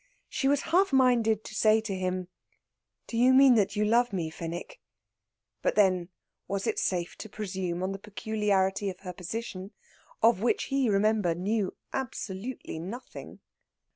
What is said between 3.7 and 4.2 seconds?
you love